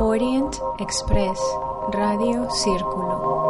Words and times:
Orient 0.00 0.60
Express, 0.78 1.40
Radio 1.90 2.50
Círculo. 2.50 3.46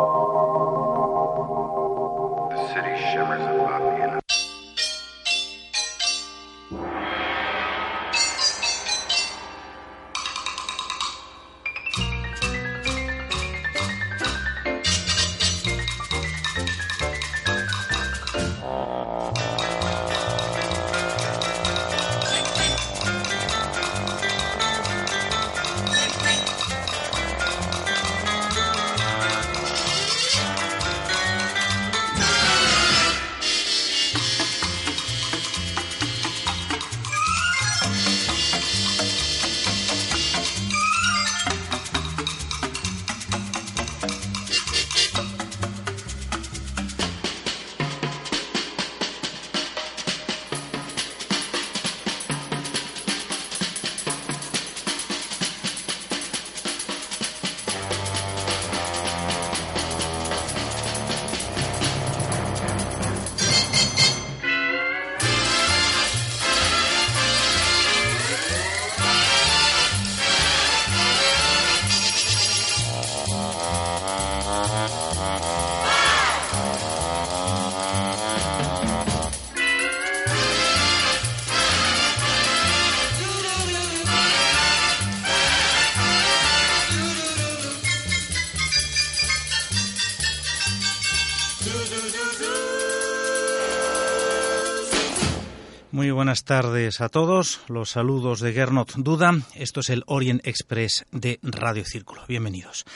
Buenas 96.17 96.45
tardes 96.45 97.03
a 97.03 97.11
todos. 97.11 97.61
Los 97.69 97.91
saludos 97.91 98.41
de 98.41 98.55
Gernot 98.55 98.95
Duda. 98.97 99.33
Esto 99.55 99.81
es 99.81 99.91
el 99.91 100.03
Orient 100.07 100.47
Express 100.47 101.05
de 101.13 101.39
Radio 101.43 101.85
Círculo. 101.85 102.23
Bienvenidos. 102.27 102.87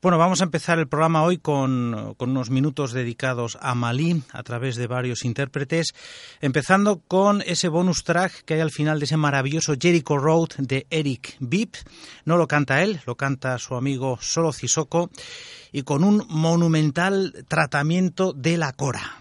Bueno, 0.00 0.18
vamos 0.18 0.40
a 0.40 0.44
empezar 0.44 0.78
el 0.78 0.86
programa 0.86 1.24
hoy 1.24 1.38
con, 1.38 2.14
unos 2.16 2.50
minutos 2.50 2.92
dedicados 2.92 3.58
a 3.60 3.74
Malí 3.74 4.22
a 4.32 4.44
través 4.44 4.76
de 4.76 4.86
varios 4.86 5.24
intérpretes, 5.24 5.94
empezando 6.40 7.00
con 7.00 7.42
ese 7.42 7.66
bonus 7.66 8.04
track 8.04 8.44
que 8.44 8.54
hay 8.54 8.60
al 8.60 8.70
final 8.70 9.00
de 9.00 9.06
ese 9.06 9.16
maravilloso 9.16 9.74
Jericho 9.76 10.16
Road 10.16 10.50
de 10.58 10.86
Eric 10.90 11.38
Bibb. 11.40 11.72
No 12.24 12.36
lo 12.36 12.46
canta 12.46 12.84
él, 12.84 13.00
lo 13.04 13.16
canta 13.16 13.58
su 13.58 13.74
amigo 13.74 14.16
Solo 14.20 14.52
Cisoko 14.52 15.10
y 15.72 15.82
con 15.82 16.04
un 16.04 16.24
monumental 16.28 17.44
tratamiento 17.48 18.32
de 18.32 18.58
la 18.58 18.72
cora. 18.74 19.20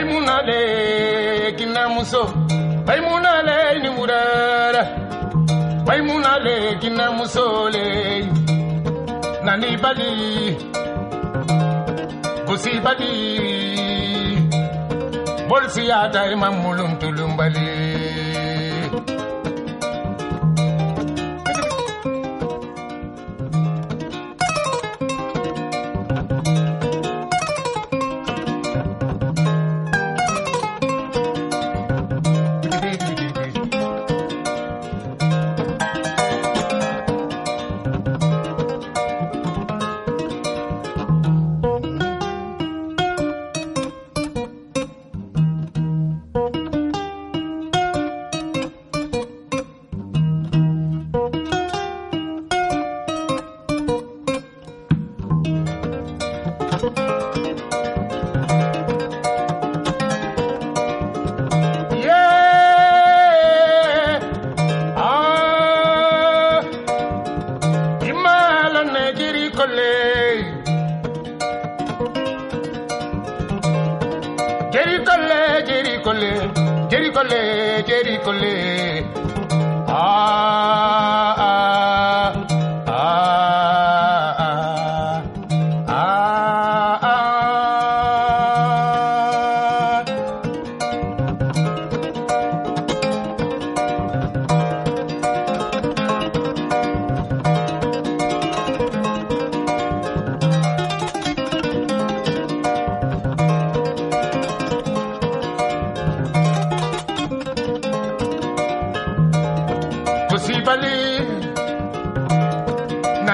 maymuna 0.00 0.42
le 0.42 1.52
ginna 1.58 1.88
muso 1.88 2.22
maymuna 2.86 3.42
le 3.42 3.80
ni 3.82 3.88
wurare 3.88 4.82
maymuna 5.86 6.38
le 6.38 6.78
ginna 6.80 7.10
muso 7.12 7.68
nani 9.44 9.76
bali? 9.76 10.56
Busi 12.46 12.80
bali. 12.84 13.12
Bolsi 15.48 15.88
ya 15.88 16.08
dai 16.08 16.34
mamulum 16.34 16.96
tulumbali. 16.98 17.89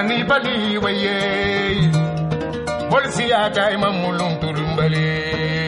ni 0.08 0.24
bali 0.24 0.78
waye. 0.78 1.18
Bol 2.90 3.04
siya 3.10 3.50
kay 3.50 3.74
mamulum 3.76 4.38
turumbali 4.40 5.65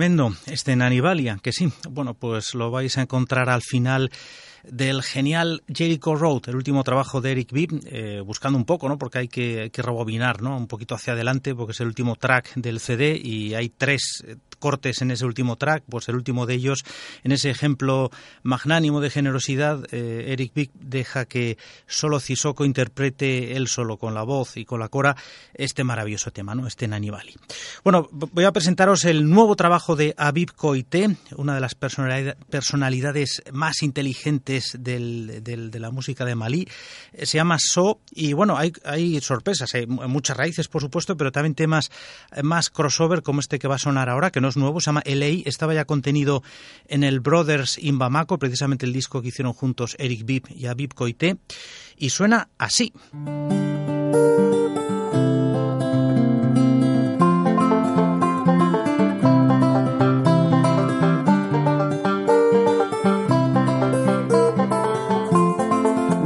Tremendo, 0.00 0.34
este 0.46 0.74
Nanivalia, 0.76 1.38
que 1.42 1.52
sí, 1.52 1.70
bueno, 1.90 2.14
pues 2.14 2.54
lo 2.54 2.70
vais 2.70 2.96
a 2.96 3.02
encontrar 3.02 3.50
al 3.50 3.60
final 3.60 4.10
del 4.64 5.02
genial 5.02 5.62
Jericho 5.68 6.14
Road, 6.14 6.48
el 6.48 6.56
último 6.56 6.82
trabajo 6.84 7.20
de 7.20 7.32
Eric 7.32 7.52
Bibb, 7.52 7.82
eh, 7.84 8.22
buscando 8.24 8.58
un 8.58 8.64
poco, 8.64 8.88
¿no? 8.88 8.96
Porque 8.96 9.18
hay 9.18 9.28
que, 9.28 9.60
hay 9.60 9.68
que 9.68 9.82
rebobinar, 9.82 10.40
¿no? 10.40 10.56
Un 10.56 10.68
poquito 10.68 10.94
hacia 10.94 11.12
adelante, 11.12 11.54
porque 11.54 11.72
es 11.72 11.80
el 11.80 11.88
último 11.88 12.16
track 12.16 12.54
del 12.54 12.80
CD 12.80 13.20
y 13.22 13.52
hay 13.52 13.68
tres 13.68 14.24
eh, 14.26 14.36
cortes 14.60 15.02
en 15.02 15.10
ese 15.10 15.24
último 15.26 15.56
track, 15.56 15.82
pues 15.88 16.08
el 16.08 16.14
último 16.14 16.46
de 16.46 16.54
ellos, 16.54 16.84
en 17.24 17.32
ese 17.32 17.50
ejemplo 17.50 18.10
magnánimo 18.44 19.00
de 19.00 19.10
generosidad, 19.10 19.82
eh, 19.90 20.26
Eric 20.28 20.52
Bibb 20.54 20.70
deja 20.74 21.24
que 21.24 21.58
solo 21.88 22.20
Cisoko 22.20 22.64
interprete 22.64 23.56
él 23.56 23.66
solo 23.66 23.96
con 23.96 24.14
la 24.14 24.22
voz 24.22 24.56
y 24.56 24.64
con 24.64 24.78
la 24.78 24.88
cora 24.88 25.16
este 25.54 25.82
maravilloso 25.82 26.30
tema, 26.30 26.54
¿no? 26.54 26.66
Este 26.68 26.86
Nanibali. 26.86 27.34
Bueno, 27.82 28.08
voy 28.12 28.44
a 28.44 28.52
presentaros 28.52 29.04
el 29.06 29.28
nuevo 29.28 29.56
trabajo 29.56 29.96
de 29.96 30.14
Abib 30.16 30.52
Koité, 30.54 31.16
una 31.36 31.54
de 31.54 31.60
las 31.60 31.74
personalidad- 31.74 32.36
personalidades 32.50 33.42
más 33.52 33.82
inteligentes 33.82 34.76
del- 34.78 35.42
de 35.42 35.80
la 35.80 35.90
música 35.90 36.24
de 36.24 36.34
Malí. 36.34 36.68
Eh, 37.12 37.24
Se 37.26 37.38
llama 37.38 37.56
So 37.58 38.00
y 38.10 38.34
bueno, 38.34 38.56
hay, 38.58 38.72
hay 38.84 39.20
sorpresas, 39.22 39.74
hay 39.74 39.86
mu- 39.86 40.06
muchas 40.08 40.36
raíces 40.36 40.68
por 40.68 40.82
supuesto, 40.82 41.16
pero 41.16 41.32
también 41.32 41.54
temas 41.54 41.90
eh, 42.36 42.42
más 42.42 42.68
crossover 42.68 43.22
como 43.22 43.40
este 43.40 43.58
que 43.58 43.66
va 43.68 43.76
a 43.76 43.78
sonar 43.78 44.08
ahora, 44.10 44.30
que 44.30 44.40
no 44.40 44.49
nuevo, 44.56 44.80
se 44.80 44.86
llama 44.86 45.02
LA, 45.04 45.42
estaba 45.44 45.74
ya 45.74 45.84
contenido 45.84 46.42
en 46.88 47.04
el 47.04 47.20
Brothers 47.20 47.78
in 47.78 47.98
Bamako, 47.98 48.38
precisamente 48.38 48.86
el 48.86 48.92
disco 48.92 49.22
que 49.22 49.28
hicieron 49.28 49.52
juntos 49.52 49.96
Eric 49.98 50.24
Bibb 50.24 50.44
y 50.50 50.66
Abib 50.66 50.94
Koité, 50.94 51.36
y 51.96 52.10
suena 52.10 52.48
así. 52.58 52.92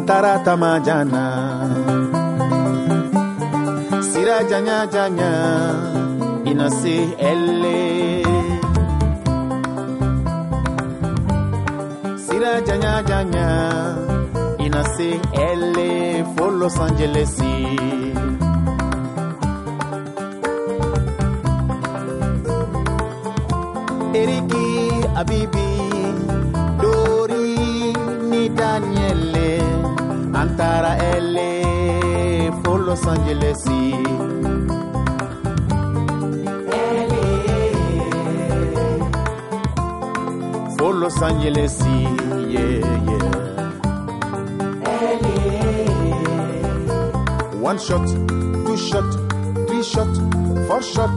tarata 0.06 0.54
majana 0.56 1.24
sira 4.10 4.38
janya 4.50 4.78
janya 4.94 5.32
inasi 6.50 6.96
elle 7.18 8.13
sira 12.44 12.60
janya 12.68 12.94
janya 13.08 13.48
inasi 14.64 15.10
elle 15.32 16.24
for 16.36 16.50
Los 16.60 16.76
Angeles. 16.86 17.32
Eriki 24.20 24.68
Abibi 25.20 25.70
Dori 26.82 27.92
ni 28.30 28.42
Daniele. 28.58 29.50
Antara 30.42 30.92
LA 31.34 31.52
for 32.62 32.78
Los 32.86 33.06
Angeles. 33.06 33.62
For 40.76 40.92
Los 40.94 41.22
Angeles 41.22 42.33
yeah 42.54 42.78
yeah 43.08 43.34
One 47.60 47.78
shot, 47.78 48.06
two 48.06 48.76
shot, 48.76 49.10
three 49.66 49.82
shot, 49.82 50.12
four 50.68 50.82
shot, 50.82 51.10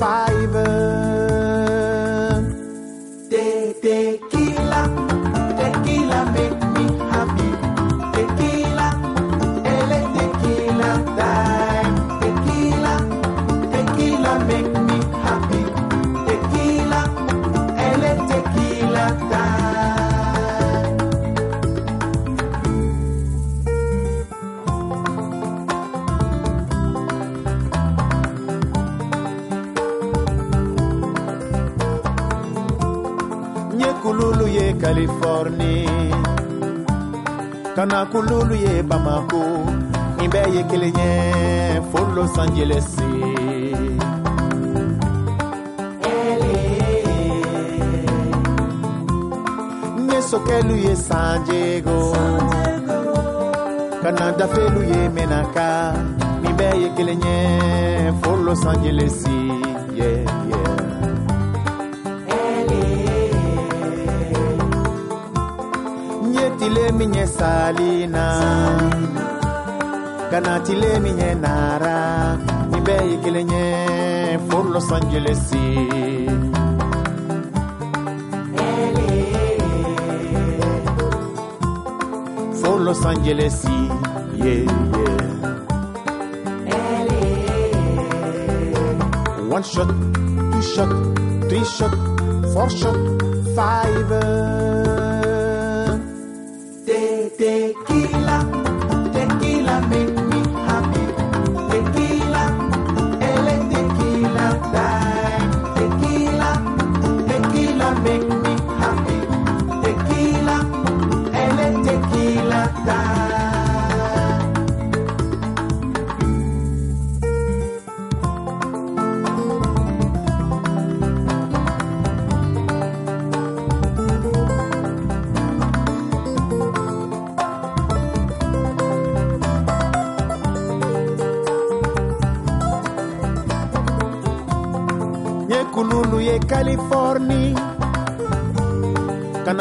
five. 0.00 1.63
Kana 37.84 38.06
kululu 38.12 38.54
ye 38.64 38.74
bamako 38.90 39.42
nin 40.16 40.28
bɛɛ 40.32 40.48
ye 40.54 40.62
kelen 40.70 40.96
ye 41.00 41.10
fo 41.90 41.98
los 42.16 42.34
sokɛlu 50.30 50.74
ye 50.84 50.92
san 51.06 51.44
diego. 51.46 51.98
Kana 54.02 54.26
dafelu 54.38 54.80
ye 54.92 55.00
menaka 55.16 55.68
nin 56.42 56.54
bɛɛ 56.58 56.74
ye 56.82 56.88
kelen 56.96 57.20
los 58.46 58.64
angeles 58.72 59.18
minye 67.04 67.26
salina. 67.26 68.24
Minye 71.04 71.34
nara 71.34 72.38
for 74.48 74.64
los 74.64 74.90
angeles. 74.90 75.50
For 82.60 82.80
los 82.80 83.04
angeles 83.04 83.64
yeah 83.64 83.94
yeah. 84.36 84.66
One 89.56 89.62
shot 89.62 89.88
two 89.88 90.62
shot 90.62 90.90
three 91.48 91.64
shot 91.64 91.94
four 92.52 92.70
shot 92.70 92.96
five 93.54 95.03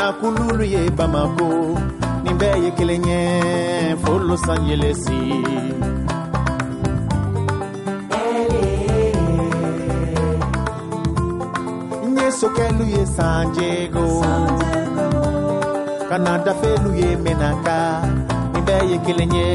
kana 0.03 0.19
kululu 0.19 0.63
ye 0.73 0.81
bamako 0.97 1.47
nin 2.23 2.35
bɛɛ 2.39 2.55
ye 2.63 2.69
kelen 2.77 3.03
ye 3.11 3.21
angelesi 4.53 5.21
nye 12.15 12.27
sokɛlu 12.39 12.85
ye 12.95 13.01
san 13.15 13.43
diego 13.55 14.05
kana 16.09 16.31
dafelu 16.45 16.91
ye 17.01 17.09
menaka 17.23 17.77
nin 18.51 18.63
bɛɛ 18.67 18.83
ye 18.91 18.97
kelen 19.05 19.33
ye 19.39 19.47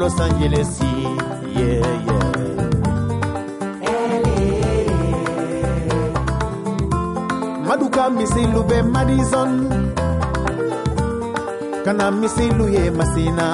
los 0.00 0.16
angelesi 0.24 0.89
bɛ 8.68 8.78
madison. 8.94 9.52
Kana 11.84 12.10
ye 12.74 12.90
masina? 12.98 13.48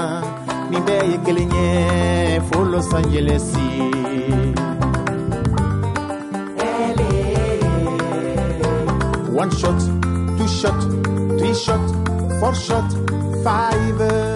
Ye 0.73 2.41
fo 2.49 2.59
los 2.62 2.88
angelesi 2.93 3.69
one 9.33 9.50
shot 9.50 9.79
two 10.37 10.49
shot 10.49 10.81
three 11.38 11.55
shot 11.55 11.85
four 12.41 12.55
shot 12.55 12.88
five 13.45 14.36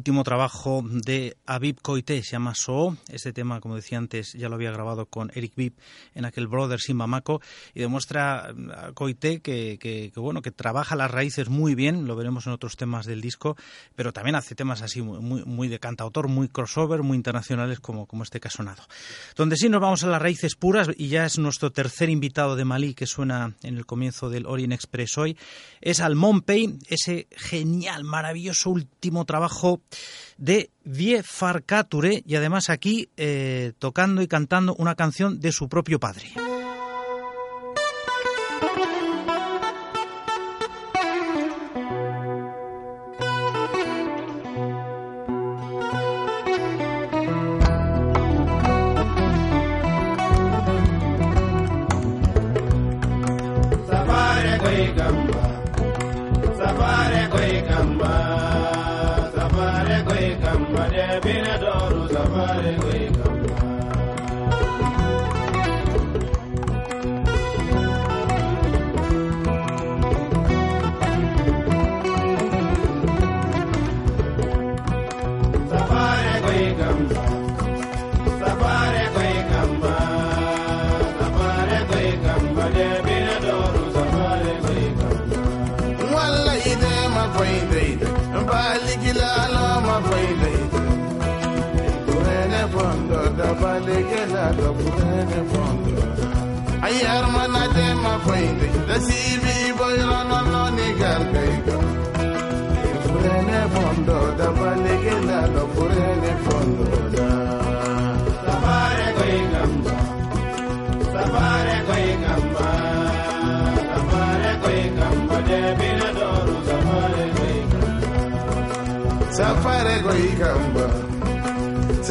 último 0.00 0.24
trabajo 0.24 0.82
de 0.82 1.36
Abib 1.50 1.80
Koité, 1.82 2.22
se 2.22 2.30
llama 2.30 2.54
So. 2.54 2.96
Este 3.08 3.32
tema, 3.32 3.60
como 3.60 3.74
decía 3.74 3.98
antes, 3.98 4.34
ya 4.34 4.48
lo 4.48 4.54
había 4.54 4.70
grabado 4.70 5.06
con 5.06 5.32
Eric 5.34 5.54
Bib 5.56 5.72
en 6.14 6.24
aquel 6.24 6.46
Brother 6.46 6.78
Sin 6.78 6.96
Mamaco 6.96 7.40
y 7.74 7.80
demuestra 7.80 8.50
a 8.50 8.92
Koité 8.94 9.40
que, 9.40 10.12
bueno, 10.14 10.42
que 10.42 10.52
trabaja 10.52 10.94
las 10.94 11.10
raíces 11.10 11.48
muy 11.48 11.74
bien, 11.74 12.06
lo 12.06 12.14
veremos 12.14 12.46
en 12.46 12.52
otros 12.52 12.76
temas 12.76 13.04
del 13.04 13.20
disco, 13.20 13.56
pero 13.96 14.12
también 14.12 14.36
hace 14.36 14.54
temas 14.54 14.80
así 14.82 15.02
muy, 15.02 15.44
muy, 15.44 15.66
de 15.66 15.80
cantautor, 15.80 16.28
muy 16.28 16.46
crossover, 16.46 17.02
muy 17.02 17.16
internacionales 17.16 17.80
como, 17.80 18.06
como 18.06 18.22
este 18.22 18.38
que 18.38 18.46
ha 18.46 18.52
sonado. 18.52 18.84
Donde 19.34 19.56
sí 19.56 19.68
nos 19.68 19.80
vamos 19.80 20.04
a 20.04 20.06
las 20.06 20.22
raíces 20.22 20.54
puras 20.54 20.88
y 20.96 21.08
ya 21.08 21.26
es 21.26 21.36
nuestro 21.38 21.72
tercer 21.72 22.10
invitado 22.10 22.54
de 22.54 22.64
Malí 22.64 22.94
que 22.94 23.06
suena 23.06 23.56
en 23.64 23.76
el 23.76 23.86
comienzo 23.86 24.30
del 24.30 24.46
Orient 24.46 24.72
Express 24.72 25.18
hoy, 25.18 25.36
es 25.80 25.98
Almon 25.98 26.42
Pay, 26.42 26.78
ese 26.86 27.26
genial, 27.36 28.04
maravilloso 28.04 28.70
último 28.70 29.24
trabajo 29.24 29.80
de 30.38 30.70
Vie 30.82 31.22
Farcature 31.40 32.22
y 32.26 32.36
además 32.36 32.68
aquí 32.68 33.08
eh, 33.16 33.72
tocando 33.78 34.20
y 34.20 34.28
cantando 34.28 34.74
una 34.74 34.94
canción 34.94 35.40
de 35.40 35.52
su 35.52 35.70
propio 35.70 35.98
padre. 35.98 36.34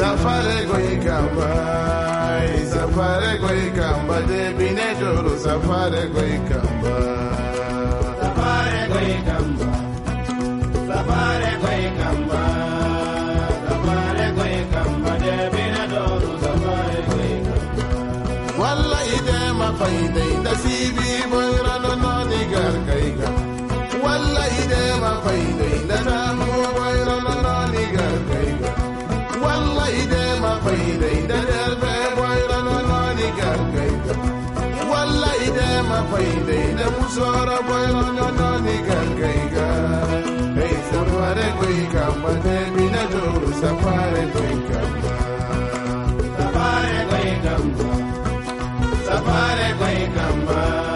safare 0.00 0.66
kwenye 0.70 0.96
safare 2.74 3.38
kwenye 3.38 3.70
kamba 3.70 4.16
debine 4.28 4.86
joro 5.00 5.38
safare 5.44 6.02
kwenye 6.14 6.40
safare 8.20 8.80
kwenye 8.92 9.18
safare 10.88 11.50
kwenye 11.62 11.90
kamba 11.98 12.42
safare 13.68 14.26
kwenye 14.36 14.60
debine 15.24 15.82
joro 15.92 16.30
safare 16.42 16.98
kwenye 17.08 17.40
kamba. 17.46 18.62
Wallahi 18.62 19.16
dema 19.26 19.72
faida 19.78 20.24
inda 20.34 20.50
sibi 20.62 21.09
rafai 36.00 36.28
dai 36.48 36.74
da 36.78 36.86
muso 36.96 37.26
rafai 37.48 37.86
na 38.38 38.48
ni 38.64 38.76
ga 38.88 39.00
dai 40.56 40.74
sarware 40.88 41.46
ne 42.94 43.02
safare 43.60 44.22
safare 49.06 49.68
safare 49.80 50.89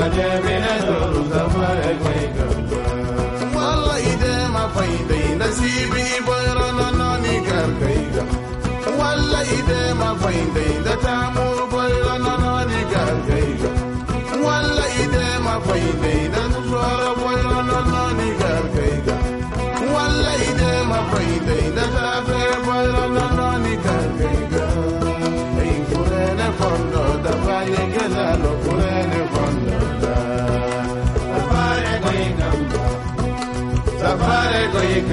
Jai 0.00 0.49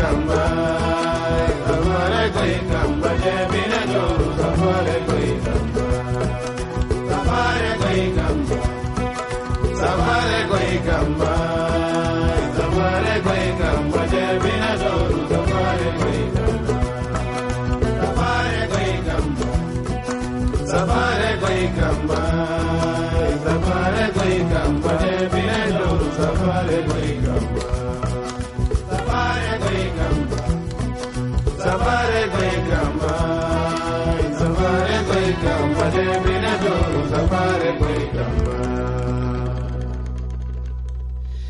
kamba 0.07 0.41
Safare 1.67 2.23
koi 2.35 2.55
kamba 2.69 3.09
koi 5.07 5.29
kamba 5.43 5.85
koi 7.81 8.03
kamba 8.17 8.59
koi 10.51 10.71
kamba 10.87 11.36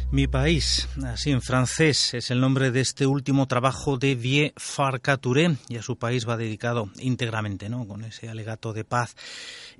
Mi 0.10 0.26
país, 0.26 0.88
así 1.06 1.32
en 1.32 1.42
francés, 1.42 2.14
es 2.14 2.32
el 2.32 2.40
nombre 2.40 2.72
de 2.72 2.80
este 2.80 3.06
último 3.06 3.46
trabajo 3.46 3.98
de 3.98 4.16
Vie 4.16 4.54
Farcaturé 4.56 5.58
y 5.68 5.78
a 5.78 5.82
su 5.82 5.98
país 5.98 6.28
va 6.28 6.38
dedicado 6.38 6.90
íntegramente, 6.98 7.68
¿no? 7.70 7.86
Con 7.86 8.04
ese 8.04 8.30
alegato 8.30 8.72
de 8.72 8.86
paz 8.86 9.16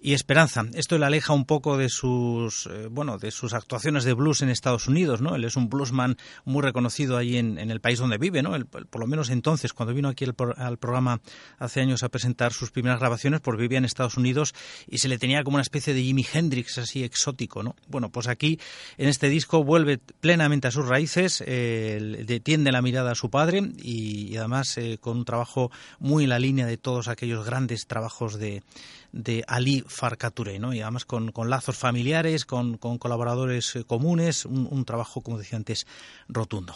y 0.02 0.14
esperanza. 0.14 0.64
Esto 0.74 0.98
le 0.98 1.06
aleja 1.06 1.34
un 1.34 1.46
poco 1.46 1.78
de 1.78 1.90
sus, 1.90 2.68
eh, 2.68 2.88
bueno, 2.90 3.18
de 3.18 3.32
sus 3.32 3.54
actuaciones 3.54 4.04
de 4.04 4.14
blues 4.14 4.42
en 4.42 4.50
Estados 4.50 4.88
Unidos, 4.88 5.22
¿no? 5.22 5.36
Él 5.36 5.44
es 5.44 5.56
un 5.56 5.70
bluesman 5.70 6.18
muy 6.46 6.62
reconocido 6.62 7.18
ahí 7.18 7.38
en, 7.38 7.58
en 7.58 7.72
el 7.72 7.82
país 7.82 8.00
donde 8.00 8.18
vive, 8.18 8.42
¿no? 8.44 8.52
Por 8.68 9.02
lo 9.02 9.08
menos 9.08 9.30
entonces, 9.30 9.74
cuando 9.74 9.94
vino 9.94 10.10
aquí 10.10 10.26
pro- 10.28 10.56
al 10.58 10.78
programa 10.78 11.22
hace 11.60 11.82
años 11.82 12.04
a 12.04 12.10
presentar 12.10 12.54
sus 12.54 12.72
primeras 12.72 13.00
grabaciones, 13.00 13.42
pues 13.42 13.58
vivía 13.58 13.78
en 13.78 13.86
Estados 13.86 14.18
Unidos 14.18 14.54
y 14.88 15.00
se 15.00 15.08
le 15.08 15.18
tenía 15.18 15.44
como 15.44 15.56
una 15.56 15.62
especie 15.64 15.94
de 15.94 16.02
Jimi 16.02 16.26
Hendrix 16.32 16.78
así 16.78 17.04
exótico, 17.04 17.64
¿no? 17.64 17.76
Bueno, 17.88 18.10
pues 18.10 18.28
aquí 18.28 18.60
en 18.98 19.10
este 19.10 19.30
disco 19.30 19.64
vuelve 19.64 19.98
plenamente 19.98 20.68
a 20.68 20.72
sus 20.72 20.88
raíces, 20.88 21.44
eh, 21.46 22.26
la 22.58 22.82
mirada 22.82 23.12
a 23.12 23.16
su 23.16 23.30
padre 23.30 23.62
y, 23.82 24.28
y 24.32 24.38
además 24.38 24.78
eh, 24.78 24.98
con 25.00 25.18
un 25.18 25.26
trabajo 25.26 25.72
muy 26.00 26.24
en 26.24 26.30
la 26.30 26.40
línea 26.40 26.66
de 26.66 26.78
todos 26.78 27.08
aquellos 27.08 27.46
grandes 27.46 27.88
trabajos 27.88 28.38
de, 28.40 28.64
de 29.12 29.44
Ali 29.48 29.84
Farcature, 29.88 30.60
¿no? 30.60 30.74
Y 30.74 30.82
además 30.82 31.06
con, 31.06 31.32
con 31.32 31.50
lazos 31.50 31.78
familiares, 31.78 32.46
con, 32.46 32.78
con 32.78 32.98
colaboradores 32.98 33.76
eh, 33.76 33.84
comunes, 33.84 34.46
un, 34.46 34.68
un 34.70 34.86
trabajo, 34.86 35.22
como 35.22 35.38
decía 35.38 35.58
antes, 35.58 35.88
rotundo. 36.28 36.76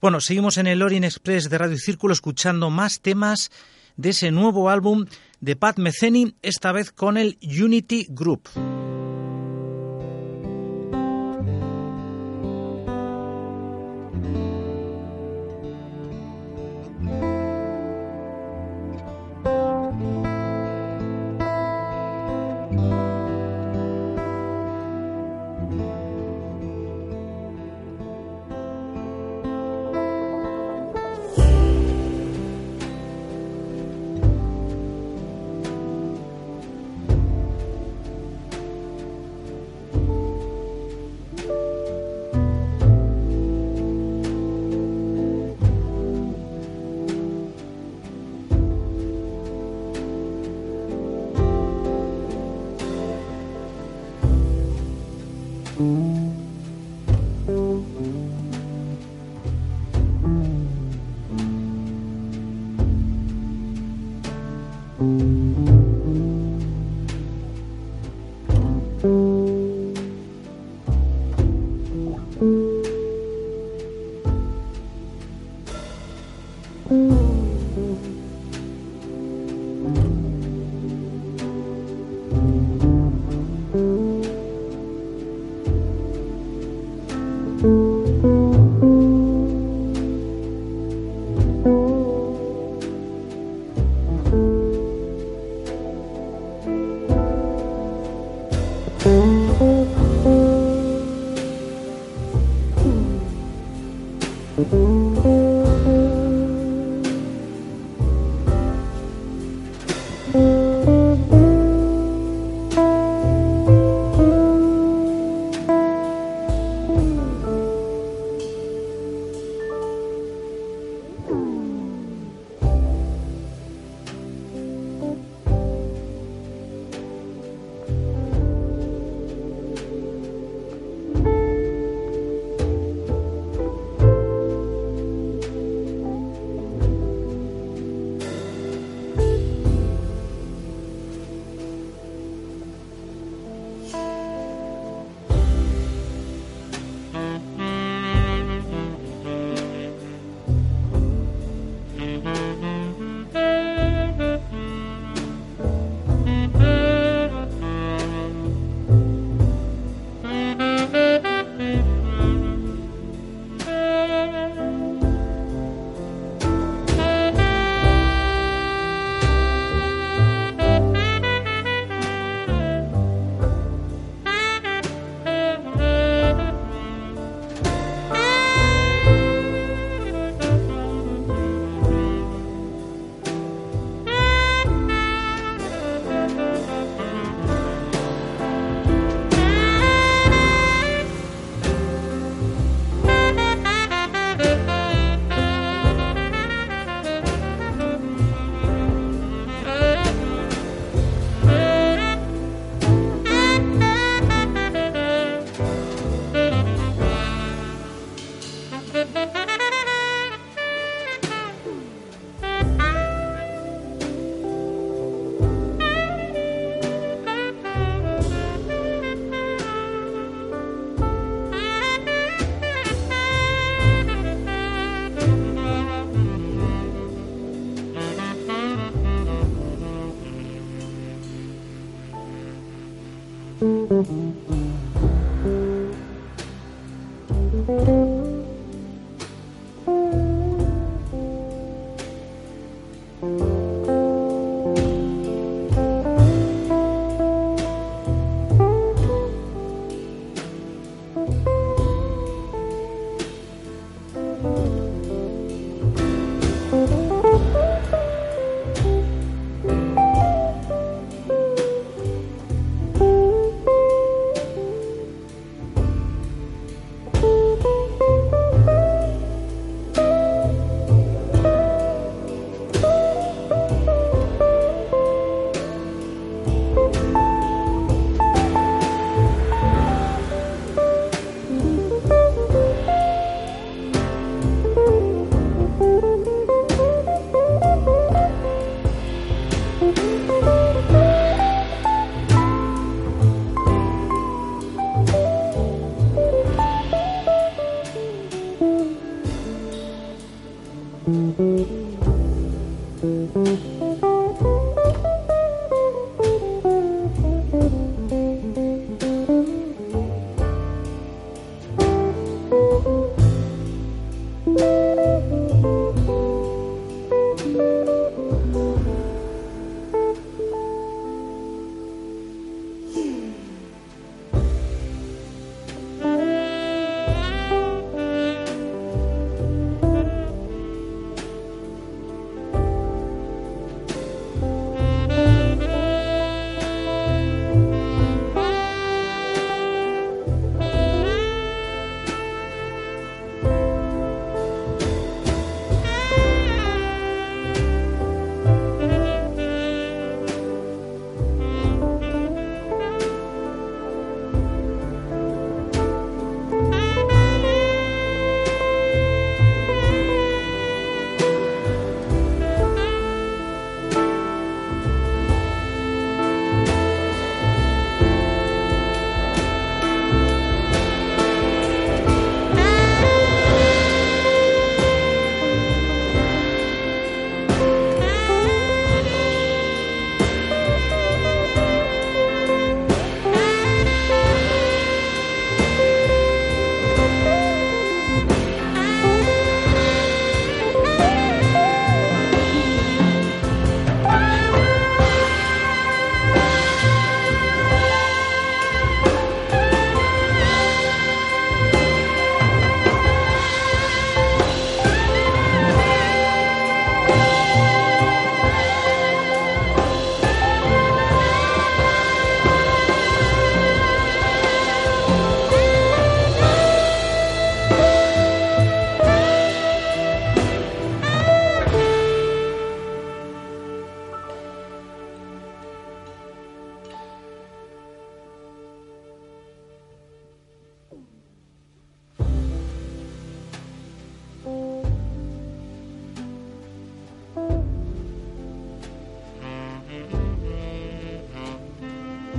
Bueno, 0.00 0.20
seguimos 0.20 0.58
en 0.58 0.66
el 0.66 0.82
Orient 0.82 1.04
Express 1.04 1.50
de 1.50 1.58
Radio 1.58 1.76
Círculo 1.78 2.12
escuchando 2.14 2.70
más 2.70 3.00
temas 3.00 3.50
de 3.96 4.10
ese 4.10 4.30
nuevo 4.30 4.70
álbum 4.70 5.06
de 5.40 5.56
Pat 5.56 5.78
Metheny, 5.78 6.34
esta 6.42 6.72
vez 6.72 6.90
con 6.90 7.16
el 7.16 7.38
Unity 7.42 8.06
Group. 8.08 8.48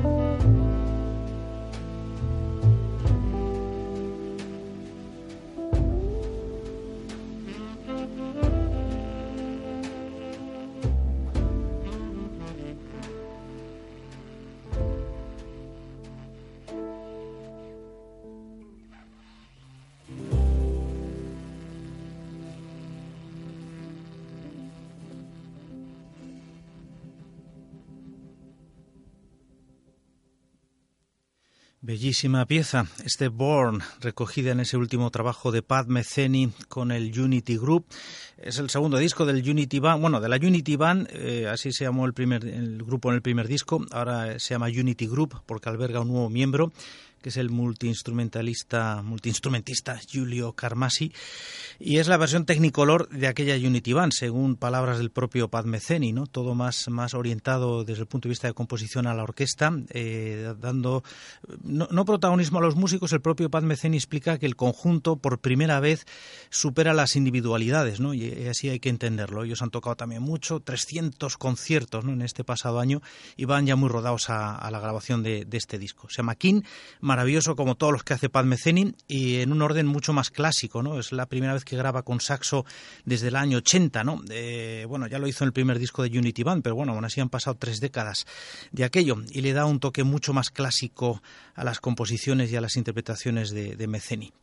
Bye. 0.03 0.24
Bellísima 31.95 32.45
pieza, 32.45 32.87
este 33.05 33.29
Born, 33.29 33.79
recogida 34.01 34.51
en 34.51 34.59
ese 34.59 34.75
último 34.75 35.11
trabajo 35.11 35.53
de 35.53 35.61
Pat 35.61 35.87
Metheny 35.87 36.51
con 36.67 36.91
el 36.91 37.17
Unity 37.17 37.55
Group. 37.55 37.85
Es 38.37 38.59
el 38.59 38.69
segundo 38.69 38.97
disco 38.97 39.25
del 39.25 39.49
Unity 39.49 39.79
Band, 39.79 40.01
bueno, 40.01 40.19
de 40.19 40.27
la 40.27 40.35
Unity 40.35 40.75
Band, 40.75 41.07
eh, 41.13 41.47
así 41.47 41.71
se 41.71 41.85
llamó 41.85 42.05
el, 42.05 42.13
primer, 42.13 42.45
el 42.45 42.83
grupo 42.83 43.07
en 43.07 43.15
el 43.15 43.21
primer 43.21 43.47
disco, 43.47 43.85
ahora 43.91 44.39
se 44.39 44.53
llama 44.53 44.65
Unity 44.65 45.07
Group 45.07 45.35
porque 45.45 45.69
alberga 45.69 46.01
un 46.01 46.09
nuevo 46.09 46.29
miembro 46.29 46.73
que 47.25 47.29
es 47.29 47.37
el 47.37 47.49
multiinstrumentalista, 47.49 49.01
multiinstrumentista 49.01 49.97
Giulio 49.97 50.53
Carmasi, 50.53 51.11
y 51.79 51.97
es 51.97 52.07
la 52.07 52.17
versión 52.17 52.45
Technicolor 52.45 53.09
de 53.09 53.25
aquella 53.25 53.55
Unity 53.55 53.93
Band, 53.93 54.11
según 54.15 54.57
palabras 54.57 54.99
del 54.99 55.09
propio 55.09 55.47
Pat 55.47 55.65
Metheny, 55.65 56.13
¿no? 56.13 56.27
Todo 56.27 56.53
más, 56.53 56.87
más 56.87 57.15
orientado 57.15 57.83
desde 57.83 58.01
el 58.01 58.07
punto 58.07 58.27
de 58.27 58.33
vista 58.33 58.47
de 58.47 58.53
composición 58.53 59.07
a 59.07 59.15
la 59.15 59.23
orquesta, 59.23 59.73
eh, 59.89 60.53
dando 60.59 61.03
no, 61.63 62.05
protagonismo 62.05 62.59
a 62.59 62.61
los 62.61 62.75
músicos. 62.75 63.11
El 63.11 63.21
propio 63.21 63.49
Pat 63.49 63.63
Metheny 63.63 63.97
explica 63.97 64.37
que 64.37 64.45
el 64.45 64.55
conjunto 64.55 65.15
por 65.15 65.39
primera 65.39 65.79
vez 65.79 66.05
supera 66.51 66.93
las 66.93 67.15
individualidades, 67.15 67.99
¿no? 67.99 68.13
Y 68.13 68.47
así 68.47 68.69
hay 68.69 68.79
que 68.79 68.89
entenderlo. 68.89 69.45
Ellos 69.45 69.63
han 69.63 69.71
tocado 69.71 69.95
también 69.95 70.21
mucho, 70.21 70.59
300 70.59 71.37
conciertos 71.37 72.05
¿no? 72.05 72.13
en 72.13 72.21
este 72.21 72.43
pasado 72.43 72.79
año 72.79 73.01
y 73.35 73.45
van 73.45 73.65
ya 73.65 73.75
muy 73.75 73.89
rodados 73.89 74.29
a, 74.29 74.69
la 74.69 74.79
grabación 74.79 75.23
de, 75.23 75.43
de, 75.45 75.57
este 75.57 75.79
disco. 75.79 76.07
Se 76.07 76.17
llama 76.17 76.35
King 76.35 76.61
maravilloso 77.15 77.55
como 77.55 77.75
todos 77.75 77.93
los 77.93 78.03
que 78.03 78.13
hace 78.13 78.27
Pat 78.27 78.45
Metheny 78.45 78.93
y 79.07 79.39
en 79.39 79.53
un 79.53 79.61
orden 79.61 79.87
mucho 79.87 80.11
más 80.11 80.31
clásico, 80.31 80.83
¿no? 80.83 80.99
Es 80.99 81.13
la 81.13 81.27
primera 81.27 81.53
vez 81.53 81.63
que 81.63 81.77
graba 81.77 82.03
con 82.03 82.19
saxo 82.19 82.65
desde 83.05 83.29
el 83.29 83.37
año 83.37 83.59
80, 83.59 84.03
¿no? 84.03 84.21
Eh, 84.29 84.85
bueno, 84.89 85.07
ya 85.07 85.17
lo 85.17 85.25
hizo 85.25 85.45
en 85.45 85.47
el 85.47 85.53
primer 85.53 85.79
disco 85.79 86.03
de 86.03 86.09
Unity 86.09 86.43
Band, 86.43 86.61
pero 86.61 86.75
bueno, 86.75 86.91
aún 86.91 87.05
así 87.05 87.21
han 87.21 87.29
pasado 87.29 87.55
tres 87.57 87.79
décadas 87.79 88.25
de 88.73 88.83
aquello 88.83 89.15
y 89.31 89.39
le 89.39 89.53
da 89.53 89.65
un 89.65 89.79
toque 89.79 90.03
mucho 90.03 90.33
más 90.33 90.49
clásico 90.49 91.23
a 91.53 91.63
las 91.63 91.79
composiciones 91.79 92.51
y 92.51 92.57
a 92.57 92.61
las 92.61 92.75
interpretaciones 92.75 93.51
de, 93.51 93.77
de 93.77 93.87
Metheny. 93.87 94.33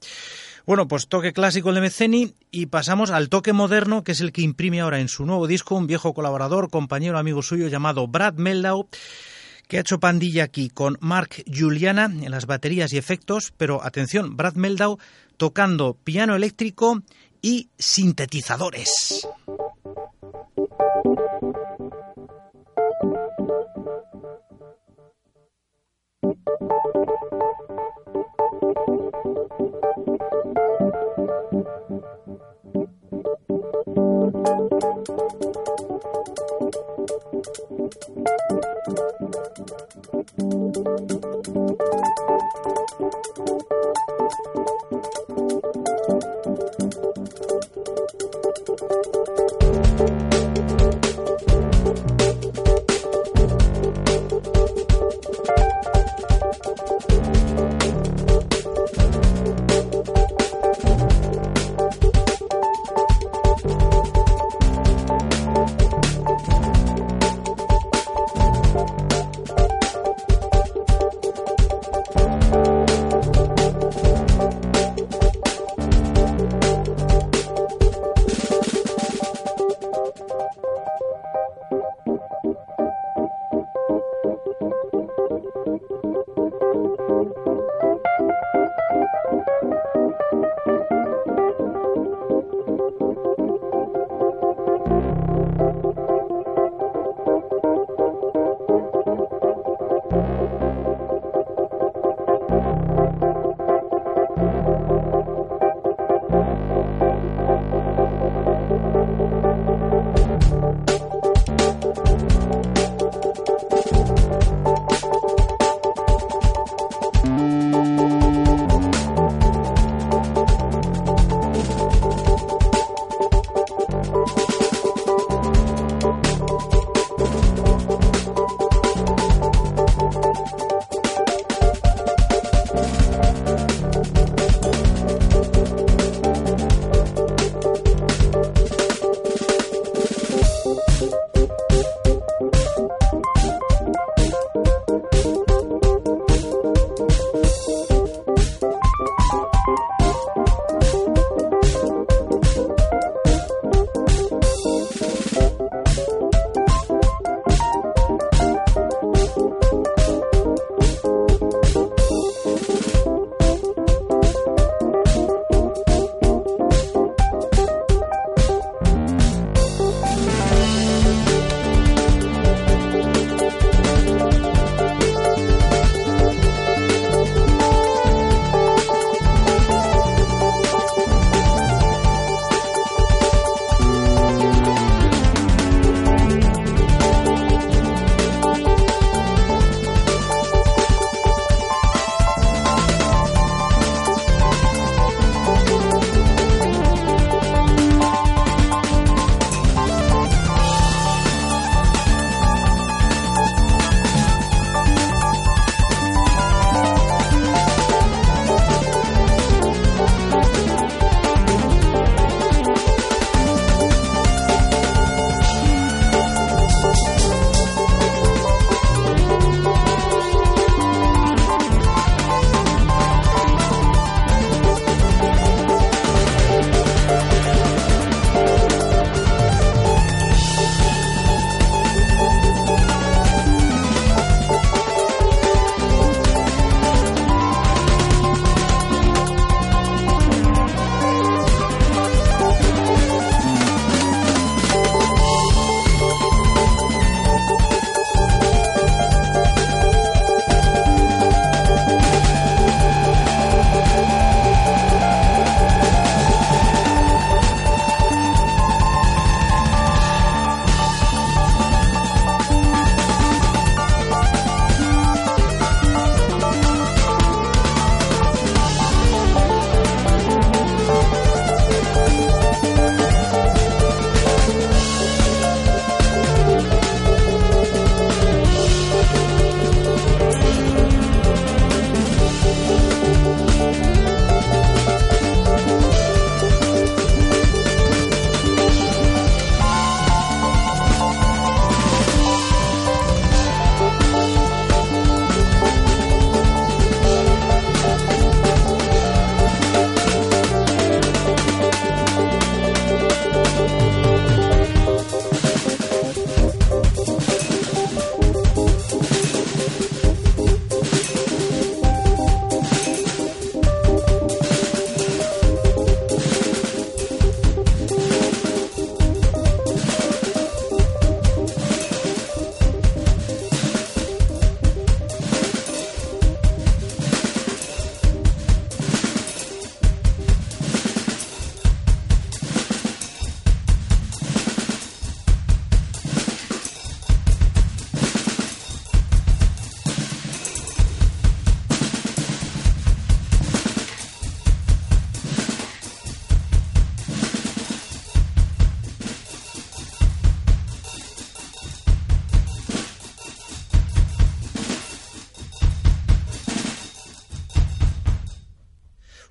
Bueno, 0.64 0.88
pues 0.88 1.08
toque 1.08 1.35
clásico 1.35 1.68
el 1.68 1.74
de 1.74 1.80
Meceni 1.82 2.35
y 2.50 2.66
pasamos 2.66 3.11
al 3.11 3.28
toque 3.28 3.52
moderno, 3.52 4.02
que 4.02 4.12
es 4.12 4.20
el 4.22 4.32
que 4.32 4.40
imprime 4.40 4.80
ahora 4.80 5.00
en 5.00 5.08
su 5.08 5.26
nuevo 5.26 5.46
disco 5.46 5.74
un 5.74 5.88
viejo 5.88 6.14
colaborador, 6.14 6.70
compañero, 6.70 7.18
amigo 7.18 7.42
suyo 7.42 7.68
llamado 7.68 8.06
Brad 8.06 8.35
Meldau 8.35 8.88
que 9.68 9.79
ha 9.79 9.81
hecho 9.81 10.01
pandilla 10.01 10.44
aquí 10.44 10.68
con 10.68 10.96
Mark 11.01 11.44
Juliana 11.46 12.05
en 12.05 12.31
las 12.31 12.46
baterías 12.46 12.92
y 12.92 12.98
efectos, 12.98 13.53
pero 13.57 13.85
atención, 13.85 14.37
Brad 14.37 14.55
Meldau 14.55 14.98
tocando 15.37 15.94
piano 15.94 16.37
eléctrico 16.37 17.03
y 17.40 17.68
sintetizadores. 17.79 19.27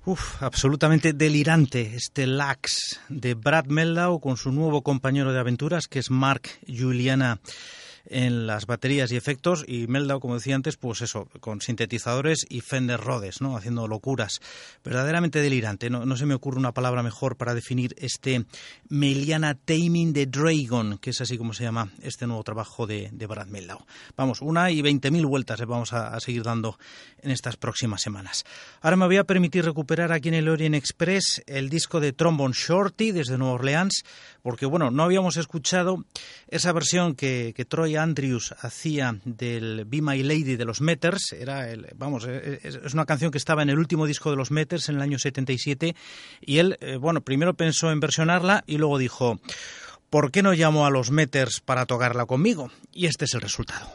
Uf, 0.04 0.42
absolutamente 0.42 1.12
delirante 1.12 1.94
este 1.94 2.26
Lax 2.26 2.98
de 3.08 3.34
Brad 3.34 3.66
Meldau 3.66 4.18
con 4.18 4.36
su 4.36 4.50
nuevo 4.50 4.82
compañero 4.82 5.32
de 5.32 5.38
aventuras 5.38 5.86
que 5.86 6.00
es 6.00 6.10
Mark 6.10 6.42
Juliana 6.66 7.38
en 8.06 8.46
las 8.46 8.66
baterías 8.66 9.12
y 9.12 9.16
efectos 9.16 9.64
y 9.66 9.86
Meldau, 9.86 10.20
como 10.20 10.34
decía 10.34 10.54
antes, 10.54 10.76
pues 10.76 11.02
eso, 11.02 11.28
con 11.40 11.60
sintetizadores 11.60 12.46
y 12.48 12.60
Fender 12.60 13.00
Rhodes, 13.00 13.40
¿no? 13.40 13.56
Haciendo 13.56 13.86
locuras. 13.88 14.40
Verdaderamente 14.84 15.40
delirante. 15.40 15.90
No, 15.90 16.04
no 16.04 16.16
se 16.16 16.26
me 16.26 16.34
ocurre 16.34 16.58
una 16.58 16.72
palabra 16.72 17.02
mejor 17.02 17.36
para 17.36 17.54
definir 17.54 17.94
este 17.98 18.44
Meliana 18.88 19.54
Taming 19.54 20.12
the 20.12 20.26
Dragon, 20.26 20.98
que 20.98 21.10
es 21.10 21.20
así 21.20 21.38
como 21.38 21.52
se 21.54 21.64
llama 21.64 21.90
este 22.02 22.26
nuevo 22.26 22.42
trabajo 22.42 22.86
de, 22.86 23.10
de 23.12 23.26
Brad 23.26 23.46
Meldau. 23.46 23.84
Vamos, 24.16 24.42
una 24.42 24.70
y 24.70 24.82
veinte 24.82 25.10
mil 25.10 25.26
vueltas 25.26 25.60
le 25.60 25.66
vamos 25.66 25.92
a, 25.92 26.08
a 26.08 26.20
seguir 26.20 26.42
dando 26.42 26.78
en 27.20 27.30
estas 27.30 27.56
próximas 27.56 28.02
semanas. 28.02 28.44
Ahora 28.80 28.96
me 28.96 29.06
voy 29.06 29.18
a 29.18 29.24
permitir 29.24 29.64
recuperar 29.64 30.12
aquí 30.12 30.28
en 30.28 30.34
el 30.34 30.48
Orient 30.48 30.74
Express 30.74 31.42
el 31.46 31.68
disco 31.68 32.00
de 32.00 32.12
Trombone 32.12 32.54
Shorty 32.56 33.12
desde 33.12 33.38
Nueva 33.38 33.54
Orleans, 33.54 34.02
porque 34.42 34.66
bueno, 34.66 34.90
no 34.90 35.04
habíamos 35.04 35.36
escuchado 35.36 36.04
esa 36.48 36.72
versión 36.72 37.14
que, 37.14 37.52
que 37.56 37.64
Troy 37.64 37.91
Andrews 37.96 38.54
hacía 38.60 39.16
del 39.24 39.84
Be 39.84 40.02
My 40.02 40.22
Lady 40.22 40.56
de 40.56 40.64
los 40.64 40.80
Meters. 40.80 41.32
Era 41.32 41.70
el, 41.70 41.88
vamos, 41.96 42.24
es, 42.24 42.76
es 42.76 42.94
una 42.94 43.06
canción 43.06 43.30
que 43.30 43.38
estaba 43.38 43.62
en 43.62 43.70
el 43.70 43.78
último 43.78 44.06
disco 44.06 44.30
de 44.30 44.36
los 44.36 44.50
Meters 44.50 44.88
en 44.88 44.96
el 44.96 45.02
año 45.02 45.18
77 45.18 45.94
y 46.40 46.58
él, 46.58 46.76
eh, 46.80 46.96
bueno, 46.96 47.20
primero 47.22 47.54
pensó 47.54 47.90
en 47.90 48.00
versionarla 48.00 48.64
y 48.66 48.78
luego 48.78 48.98
dijo, 48.98 49.40
¿por 50.10 50.30
qué 50.30 50.42
no 50.42 50.52
llamo 50.52 50.86
a 50.86 50.90
los 50.90 51.10
Meters 51.10 51.60
para 51.60 51.86
tocarla 51.86 52.26
conmigo? 52.26 52.70
Y 52.92 53.06
este 53.06 53.24
es 53.24 53.34
el 53.34 53.40
resultado. 53.40 53.92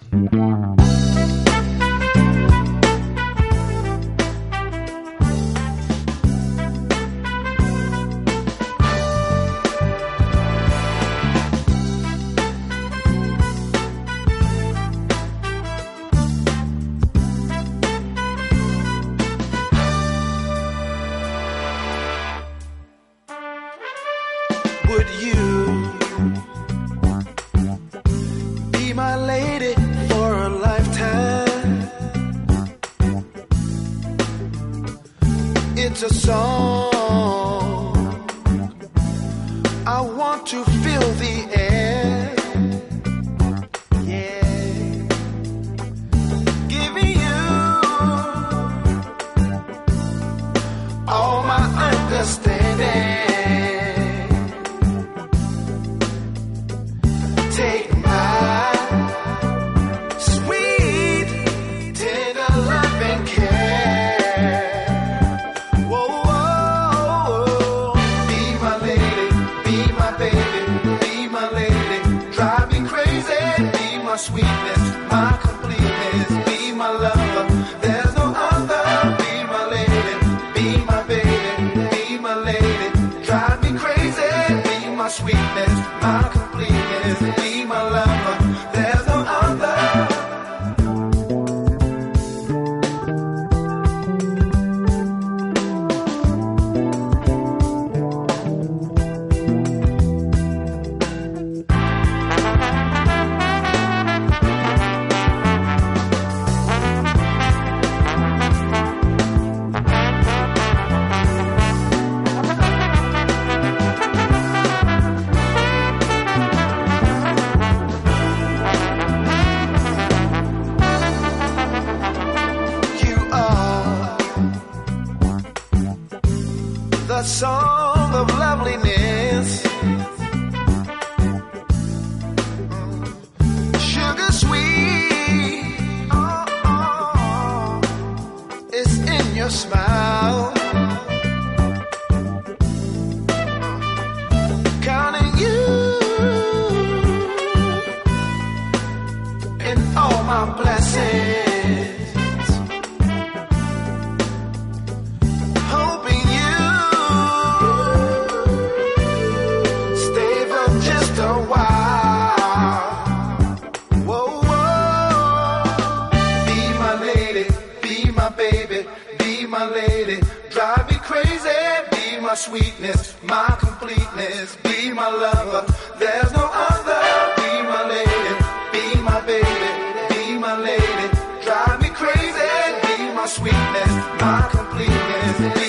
My 169.47 169.69
lady. 169.69 170.19
Drive 170.49 170.89
me 170.89 170.97
crazy, 170.97 171.49
be 171.91 172.19
my 172.19 172.35
sweetness, 172.35 173.15
my 173.23 173.55
completeness, 173.59 174.57
be 174.63 174.91
my 174.91 175.09
lover. 175.09 175.65
There's 175.97 176.31
no 176.33 176.49
other. 176.51 177.01
Be 177.37 177.63
my 177.63 177.83
lady, 177.87 178.35
be 178.73 179.01
my 179.01 179.21
baby, 179.21 179.69
be 180.09 180.37
my 180.37 180.57
lady. 180.57 181.07
Drive 181.43 181.81
me 181.81 181.89
crazy, 181.89 182.49
be 182.83 183.13
my 183.15 183.25
sweetness, 183.25 183.93
my 184.19 184.47
completeness, 184.51 185.66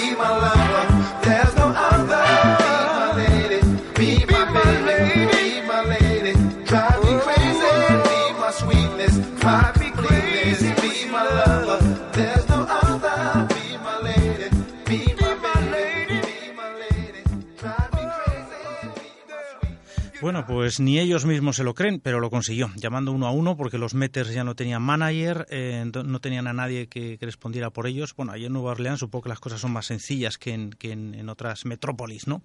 pues 20.48 20.80
ni 20.80 20.98
ellos 20.98 21.26
mismos 21.26 21.56
se 21.56 21.62
lo 21.62 21.74
creen, 21.74 22.00
pero 22.00 22.20
lo 22.20 22.30
consiguió, 22.30 22.70
llamando 22.74 23.12
uno 23.12 23.26
a 23.26 23.30
uno, 23.30 23.54
porque 23.54 23.76
los 23.76 23.92
Meters 23.92 24.32
ya 24.32 24.44
no 24.44 24.54
tenían 24.54 24.80
manager, 24.80 25.46
eh, 25.50 25.84
no 25.92 26.20
tenían 26.20 26.46
a 26.46 26.54
nadie 26.54 26.86
que, 26.86 27.18
respondiera 27.20 27.68
por 27.68 27.86
ellos. 27.86 28.14
Bueno, 28.16 28.32
allí 28.32 28.46
en 28.46 28.54
Nueva 28.54 28.70
Orleans 28.70 29.00
supongo 29.00 29.24
que 29.24 29.28
las 29.28 29.40
cosas 29.40 29.60
son 29.60 29.72
más 29.72 29.84
sencillas 29.84 30.38
que 30.38 30.54
en, 30.54 30.70
que 30.70 30.92
en, 30.92 31.28
otras 31.28 31.66
metrópolis, 31.66 32.26
¿no? 32.26 32.42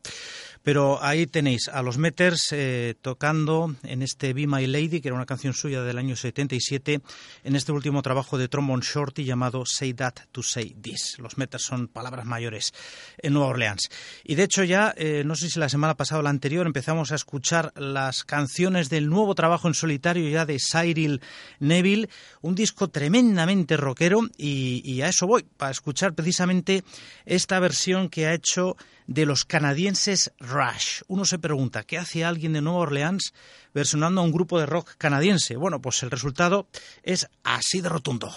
Pero 0.64 1.01
ahí 1.01 1.28
tenéis 1.28 1.70
a 1.70 1.82
los 1.82 1.97
Meters 1.97 2.49
eh, 2.51 2.95
tocando 3.01 3.74
en 3.84 4.01
este 4.01 4.34
Be 4.34 4.47
My 4.47 4.68
Lady, 4.68 4.99
que 4.99 5.08
era 5.08 5.16
una 5.16 5.26
canción 5.26 5.54
suya 5.54 5.82
del 5.84 5.97
año 5.97 6.18
77, 6.18 6.99
en 7.45 7.56
este 7.56 7.72
último 7.72 8.01
trabajo 8.01 8.38
de 8.38 8.49
Trombone 8.49 8.84
Shorty 8.84 9.24
llamado 9.24 9.64
Say 9.66 9.93
That 9.93 10.16
to 10.34 10.43
Say 10.43 10.76
This. 10.82 11.20
Los 11.20 11.38
Meters 11.38 11.64
son 11.64 11.88
palabras 11.88 12.26
mayores 12.26 12.74
en 13.20 13.32
Nueva 13.32 13.47
Orleans. 13.47 13.89
Y 14.26 14.36
de 14.36 14.43
hecho 14.43 14.66
ya, 14.66 14.93
eh, 14.97 15.24
no 15.26 15.36
sé 15.38 15.49
si 15.49 15.58
la 15.58 15.70
semana 15.70 15.95
pasada 15.95 16.20
o 16.20 16.24
la 16.24 16.30
anterior, 16.32 16.68
empezamos 16.68 17.14
a 17.14 17.16
escuchar 17.16 17.72
las 17.93 18.23
canciones 18.23 18.89
del 18.89 19.09
nuevo 19.09 19.35
trabajo 19.35 19.67
en 19.67 19.73
solitario 19.73 20.27
ya 20.29 20.45
de 20.45 20.57
Cyril 20.59 21.21
Neville, 21.59 22.09
un 22.41 22.55
disco 22.55 22.89
tremendamente 22.89 23.77
rockero 23.77 24.21
y, 24.37 25.01
a 25.01 25.09
eso 25.09 25.27
voy, 25.27 25.43
para 25.43 25.71
escuchar 25.71 26.13
precisamente 26.13 26.83
esta 27.25 27.59
versión 27.59 28.09
que 28.09 28.27
ha 28.27 28.33
hecho 28.33 28.75
de 29.07 29.25
los 29.25 29.45
canadienses 29.45 30.33
Rush. 30.39 31.01
Uno 31.07 31.25
se 31.25 31.39
pregunta, 31.39 31.83
¿qué 31.83 31.97
hace 31.97 32.25
alguien 32.25 32.53
de 32.53 32.61
Nueva 32.61 32.79
Orleans 32.79 33.33
versionando 33.73 34.21
a 34.21 34.23
un 34.23 34.31
grupo 34.31 34.59
de 34.59 34.65
rock 34.65 34.95
canadiense? 34.97 35.55
Bueno, 35.55 35.81
pues 35.81 36.03
el 36.03 36.11
resultado 36.11 36.67
es 37.03 37.27
así 37.43 37.81
de 37.81 37.89
rotundo. 37.89 38.31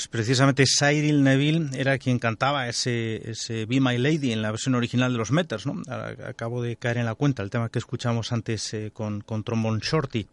precisamente 0.09 0.65
Cyril 0.65 1.23
Neville 1.23 1.69
era 1.77 1.97
quien 1.97 2.19
cantaba 2.19 2.67
ese, 2.67 3.29
ese 3.29 3.65
Be 3.65 3.79
My 3.79 3.97
Lady 3.97 4.31
en 4.31 4.41
la 4.41 4.51
versión 4.51 4.75
original 4.75 5.11
de 5.11 5.17
los 5.17 5.31
Meters, 5.31 5.65
¿no? 5.65 5.81
Acabo 6.25 6.61
de 6.61 6.75
caer 6.75 6.97
en 6.97 7.05
la 7.05 7.15
cuenta, 7.15 7.43
el 7.43 7.49
tema 7.49 7.69
que 7.69 7.79
escuchamos 7.79 8.31
antes 8.31 8.73
eh, 8.73 8.91
con, 8.93 9.21
con 9.21 9.43
Trombone 9.43 9.79
Shorty. 9.81 10.27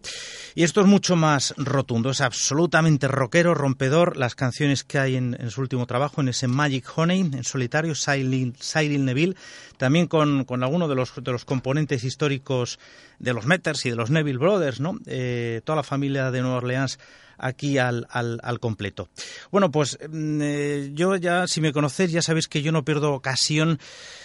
Y 0.54 0.62
esto 0.62 0.80
es 0.80 0.86
mucho 0.86 1.16
más 1.16 1.54
rotundo, 1.56 2.10
es 2.10 2.20
absolutamente 2.20 3.08
rockero, 3.08 3.54
rompedor. 3.54 4.16
Las 4.16 4.34
canciones 4.34 4.84
que 4.84 4.98
hay 4.98 5.16
en, 5.16 5.50
su 5.50 5.60
último 5.60 5.86
trabajo, 5.86 6.20
en 6.20 6.28
ese 6.28 6.48
Magic 6.48 6.86
Honey, 6.94 7.20
en 7.20 7.44
solitario, 7.44 7.94
Cyril, 7.94 9.04
Neville, 9.04 9.36
también 9.76 10.06
con, 10.06 10.46
algunos 10.62 10.88
de 10.88 10.94
los, 10.94 11.12
de 11.22 11.32
los 11.32 11.44
componentes 11.44 12.04
históricos 12.04 12.78
de 13.18 13.32
los 13.32 13.46
Meters 13.46 13.84
y 13.86 13.90
de 13.90 13.96
los 13.96 14.10
Neville 14.10 14.38
Brothers, 14.38 14.80
¿no? 14.80 14.98
Eh, 15.06 15.60
toda 15.64 15.76
la 15.76 15.82
familia 15.82 16.30
de 16.30 16.40
Nueva 16.42 16.58
Orleans 16.58 16.98
aquí 17.44 17.78
al, 17.78 18.06
al, 18.10 18.40
al 18.42 18.58
completo. 18.58 19.08
Bueno, 19.52 19.70
pues 19.70 19.98
mm, 20.08 20.40
eh, 20.42 20.90
yo 20.94 21.16
ya, 21.16 21.46
si 21.46 21.60
me 21.60 21.72
conocéis, 21.72 22.10
ya 22.10 22.22
sabéis 22.22 22.48
que 22.48 22.62
yo 22.62 22.72
no 22.72 22.84
pierdo 22.84 23.12
ocasión 23.12 23.78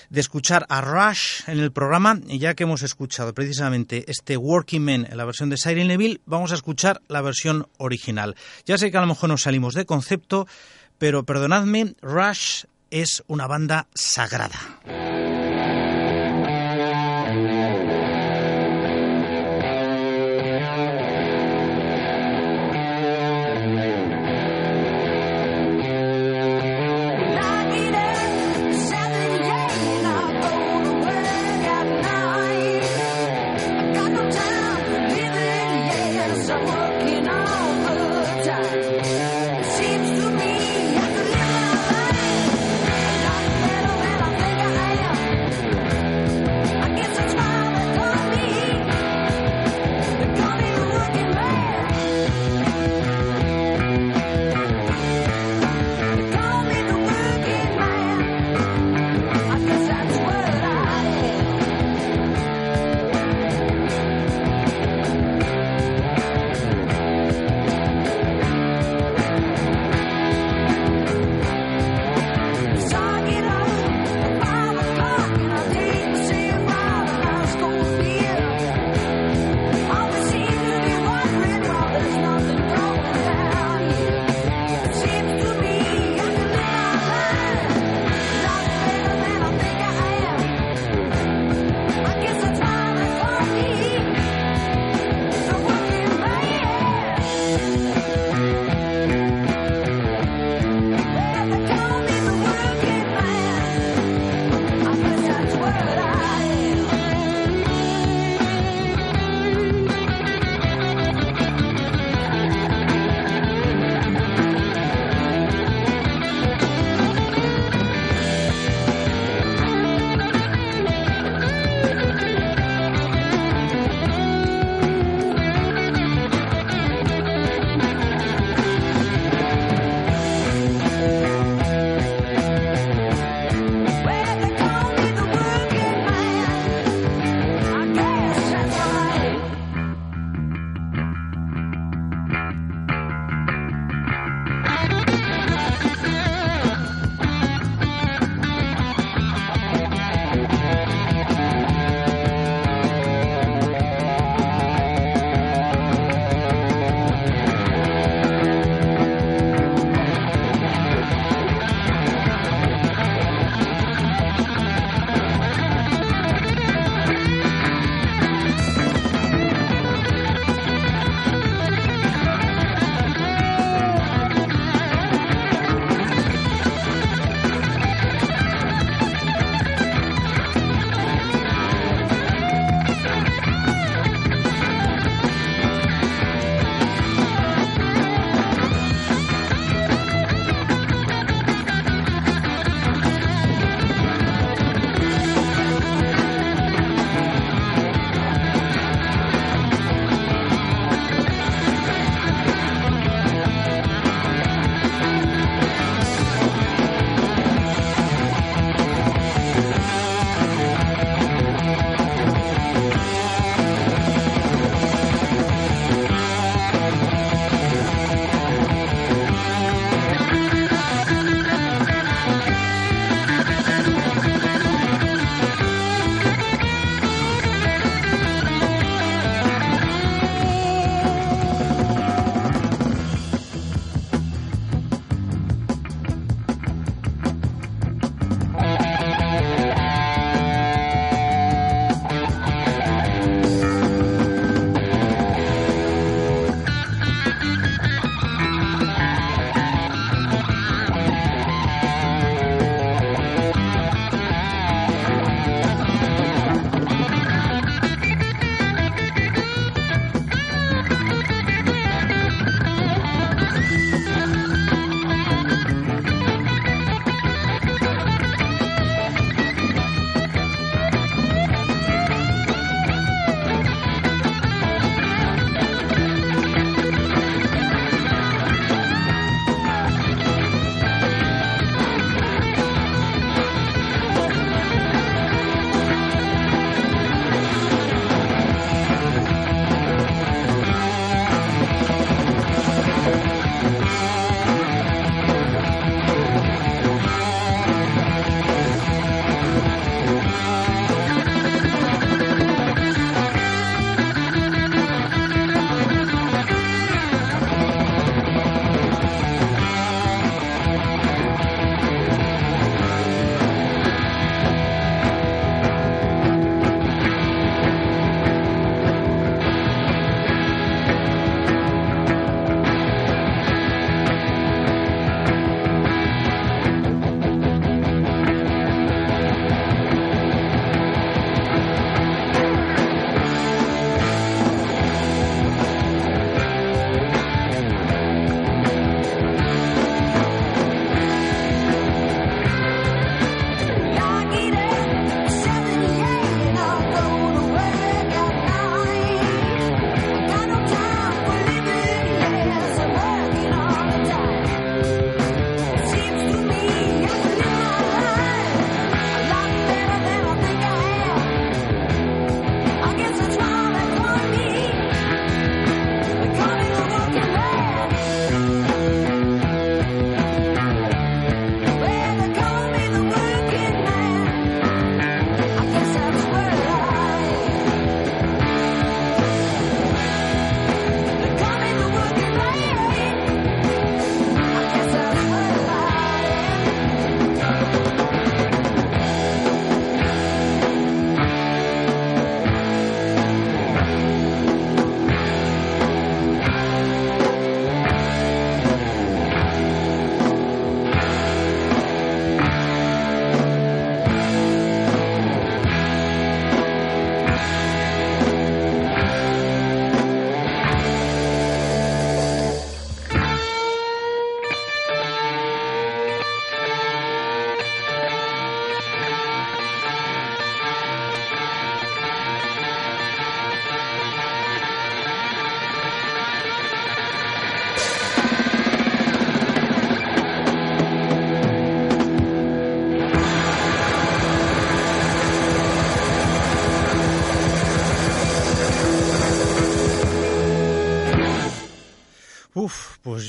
de 0.09 0.21
escuchar 0.21 0.65
a 0.69 0.81
Rush 0.81 1.41
en 1.47 1.59
el 1.59 1.71
programa, 1.71 2.19
y 2.27 2.39
ya 2.39 2.55
que 2.55 2.63
hemos 2.63 2.81
escuchado 2.81 3.33
precisamente 3.33 4.05
este 4.07 4.37
Working 4.37 4.83
Man 4.83 5.07
en 5.09 5.17
la 5.17 5.25
versión 5.25 5.49
de 5.49 5.57
Cyril 5.57 5.87
Neville, 5.87 6.21
vamos 6.25 6.51
a 6.51 6.55
escuchar 6.55 7.01
la 7.07 7.21
versión 7.21 7.67
original. 7.77 8.35
Ya 8.65 8.77
sé 8.77 8.89
que 8.89 8.97
a 8.97 9.01
lo 9.01 9.07
mejor 9.07 9.29
nos 9.29 9.41
salimos 9.41 9.73
de 9.73 9.85
concepto, 9.85 10.47
pero 10.97 11.23
perdonadme, 11.23 11.95
Rush 12.01 12.63
es 12.89 13.23
una 13.27 13.47
banda 13.47 13.87
sagrada. 13.93 15.08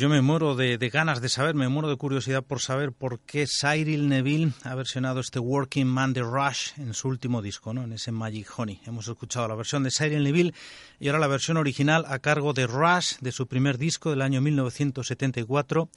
Uf, 0.00 0.04
pues 0.04 0.08
yo 0.08 0.08
me 0.08 0.19
muero 0.30 0.54
de, 0.54 0.78
ganas 0.90 1.20
de 1.20 1.28
saber, 1.28 1.56
me 1.56 1.68
muero 1.68 1.88
de 1.88 1.96
curiosidad 1.96 2.44
por 2.44 2.60
saber 2.60 2.92
por 2.92 3.18
qué 3.18 3.46
Cyril 3.48 4.08
Neville 4.08 4.52
ha 4.62 4.76
versionado 4.76 5.18
este 5.18 5.40
Working 5.40 5.88
Man 5.88 6.12
de 6.12 6.22
Rush 6.22 6.70
en 6.76 6.94
su 6.94 7.08
último 7.08 7.42
disco, 7.42 7.74
¿no? 7.74 7.82
en 7.82 7.94
ese 7.94 8.12
Magic 8.12 8.46
Honey. 8.56 8.80
Hemos 8.86 9.08
escuchado 9.08 9.48
la 9.48 9.56
versión 9.56 9.82
de 9.82 9.90
Cyril 9.90 10.22
Neville 10.22 10.54
y 11.00 11.08
ahora 11.08 11.18
la 11.18 11.26
versión 11.26 11.56
original 11.56 12.04
a 12.06 12.20
cargo 12.20 12.52
de 12.52 12.68
Rush 12.68 13.16
de 13.20 13.32
su 13.32 13.48
primer 13.48 13.76
disco 13.76 14.10
del 14.10 14.22
año 14.22 14.40
1974, 14.40 15.88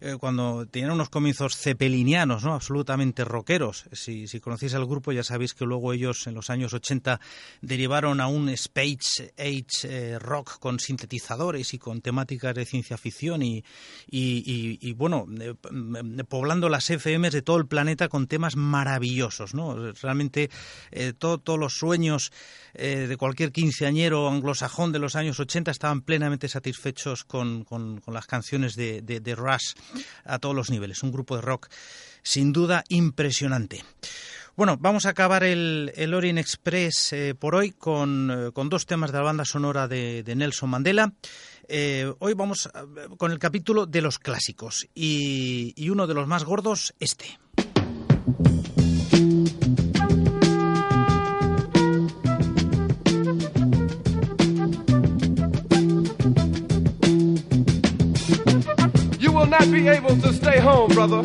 eh, 0.00 0.16
cuando 0.20 0.66
tenían 0.66 0.92
unos 0.92 1.08
comienzos 1.08 1.56
cepelinianos, 1.56 2.44
¿no? 2.44 2.52
absolutamente 2.52 3.24
rockeros. 3.24 3.86
Si, 3.92 4.28
si 4.28 4.38
conocéis 4.38 4.74
al 4.74 4.84
grupo 4.84 5.12
ya 5.12 5.24
sabéis 5.24 5.54
que 5.54 5.64
luego 5.64 5.94
ellos 5.94 6.26
en 6.26 6.34
los 6.34 6.50
años 6.50 6.74
80 6.74 7.20
derivaron 7.62 8.20
a 8.20 8.26
un 8.26 8.50
Space 8.50 9.32
Age 9.38 9.64
eh, 9.84 10.18
rock 10.18 10.58
con 10.58 10.78
sintetizadores 10.78 11.72
y 11.72 11.78
con 11.78 12.02
temáticas 12.02 12.54
de 12.54 12.66
ciencia 12.66 12.98
ficción 12.98 13.42
y, 13.42 13.64
y, 14.10 14.78
y, 14.80 14.92
bueno, 14.94 15.26
eh, 15.38 15.54
poblando 16.28 16.68
las 16.68 16.88
FMs 16.88 17.32
de 17.32 17.42
todo 17.42 17.58
el 17.58 17.66
planeta 17.66 18.08
con 18.08 18.26
temas 18.26 18.56
maravillosos, 18.56 19.54
¿no? 19.54 19.92
Realmente 19.92 20.50
eh, 20.90 21.12
todo, 21.12 21.38
todos 21.38 21.58
los 21.58 21.74
sueños 21.74 22.32
eh, 22.74 23.06
de 23.06 23.16
cualquier 23.18 23.52
quinceañero 23.52 24.28
anglosajón 24.28 24.92
de 24.92 24.98
los 24.98 25.14
años 25.14 25.38
80 25.38 25.70
estaban 25.70 26.00
plenamente 26.00 26.48
satisfechos 26.48 27.24
con, 27.24 27.64
con, 27.64 28.00
las 28.06 28.26
canciones 28.26 28.76
de, 28.76 29.02
de, 29.02 29.34
Rush 29.34 29.74
a 30.24 30.38
todos 30.38 30.54
los 30.54 30.70
niveles. 30.70 31.02
Un 31.02 31.12
grupo 31.12 31.36
de 31.36 31.42
rock 31.42 31.68
sin 32.22 32.52
duda 32.52 32.84
impresionante. 32.88 33.84
Bueno, 34.56 34.76
vamos 34.80 35.06
a 35.06 35.10
acabar 35.10 35.44
el, 35.44 35.92
el 35.94 36.14
Orient 36.14 36.38
Express 36.38 37.14
por 37.38 37.54
hoy 37.54 37.70
con, 37.70 38.50
con, 38.52 38.68
dos 38.68 38.86
temas 38.86 39.12
de 39.12 39.18
la 39.18 39.24
banda 39.24 39.44
sonora 39.44 39.86
de 39.86 40.24
Nelson 40.34 40.70
Mandela. 40.70 41.12
Eh, 41.70 42.10
hoy 42.20 42.32
vamos 42.32 42.70
con 43.18 43.30
el 43.30 43.38
capítulo 43.38 43.84
de 43.84 44.00
los 44.00 44.18
clásicos 44.18 44.88
y, 44.94 45.74
y 45.76 45.90
uno 45.90 46.06
de 46.06 46.14
los 46.14 46.26
más 46.26 46.44
gordos, 46.44 46.94
este. 46.98 47.38
You 59.18 59.32
will 59.32 59.46
not 59.46 59.70
be 59.70 59.88
able 59.88 60.16
to 60.22 60.32
stay 60.32 60.58
home, 60.58 60.94
brother. 60.94 61.22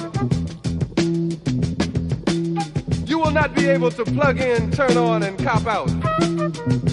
You 3.05 3.17
will 3.17 3.31
not 3.31 3.55
be 3.55 3.69
able 3.69 3.91
to 3.91 4.03
plug 4.03 4.41
in, 4.41 4.71
turn 4.71 4.97
on, 4.97 5.23
and 5.23 5.37
cop 5.41 5.65
out. 5.67 6.92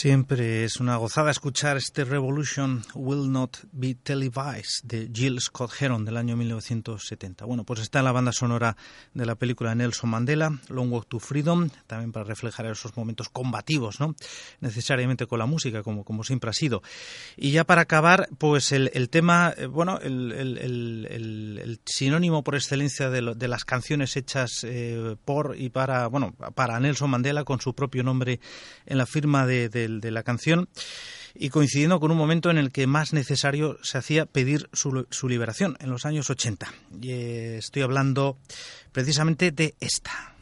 Siempre 0.00 0.64
es 0.64 0.80
una 0.80 0.96
gozada 0.96 1.30
escuchar 1.30 1.76
este 1.76 2.06
Revolution 2.06 2.82
Will 2.94 3.30
Not 3.30 3.58
Be 3.70 3.94
Televised 3.94 4.82
de 4.84 5.10
Jill 5.12 5.38
Scott 5.42 5.72
Heron 5.78 6.06
del 6.06 6.16
año 6.16 6.38
1970. 6.38 7.44
Bueno, 7.44 7.64
pues 7.64 7.80
está 7.80 7.98
en 7.98 8.06
la 8.06 8.12
banda 8.12 8.32
sonora 8.32 8.78
de 9.12 9.26
la 9.26 9.34
película 9.34 9.74
Nelson 9.74 10.08
Mandela, 10.08 10.58
Long 10.70 10.90
Walk 10.90 11.06
to 11.06 11.20
Freedom, 11.20 11.68
también 11.86 12.12
para 12.12 12.24
reflejar 12.24 12.64
esos 12.64 12.96
momentos 12.96 13.28
combativos, 13.28 14.00
¿no? 14.00 14.16
Necesariamente 14.60 15.26
con 15.26 15.38
la 15.38 15.44
música, 15.44 15.82
como, 15.82 16.02
como 16.02 16.24
siempre 16.24 16.48
ha 16.48 16.54
sido. 16.54 16.82
Y 17.36 17.50
ya 17.50 17.64
para 17.64 17.82
acabar, 17.82 18.30
pues 18.38 18.72
el, 18.72 18.90
el 18.94 19.10
tema, 19.10 19.52
eh, 19.54 19.66
bueno, 19.66 19.98
el, 20.00 20.32
el, 20.32 21.08
el, 21.10 21.80
sinónimo 21.84 22.42
por 22.42 22.54
excelencia 22.54 23.10
de, 23.10 23.20
lo, 23.20 23.34
de 23.34 23.48
las 23.48 23.66
canciones 23.66 24.16
hechas 24.16 24.64
eh, 24.64 25.16
por 25.26 25.56
y 25.58 25.68
para, 25.68 26.06
bueno, 26.06 26.32
para 26.54 26.80
Nelson 26.80 27.10
Mandela 27.10 27.44
con 27.44 27.60
su 27.60 27.74
propio 27.74 28.02
nombre 28.02 28.40
en 28.86 28.96
la 28.96 29.04
firma 29.04 29.44
de, 29.44 29.68
de 29.68 29.89
de 29.98 30.10
la 30.12 30.22
canción 30.22 30.68
y 31.34 31.48
coincidiendo 31.48 32.00
con 32.00 32.10
un 32.10 32.16
momento 32.16 32.50
en 32.50 32.58
el 32.58 32.70
que 32.70 32.86
más 32.86 33.12
necesario 33.12 33.78
se 33.82 33.98
hacía 33.98 34.26
pedir 34.26 34.68
su, 34.72 35.06
su 35.10 35.28
liberación, 35.28 35.76
en 35.80 35.90
los 35.90 36.04
años 36.04 36.30
80. 36.30 36.72
Y 37.00 37.12
eh, 37.12 37.58
estoy 37.58 37.82
hablando 37.82 38.36
precisamente 38.92 39.50
de 39.50 39.74
esta. 39.80 40.34